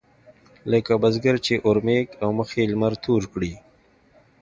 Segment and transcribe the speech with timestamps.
[0.71, 3.53] لکه بزګر چې اورمېږ او مخ يې لمر تور کړي.